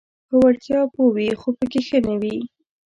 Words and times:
په 0.27 0.35
وړتیا 0.43 0.79
پوه 0.93 1.09
وي 1.15 1.29
خو 1.39 1.49
پکې 1.57 1.79
ښه 1.87 1.99
نه 2.07 2.15
وي: 2.21 2.37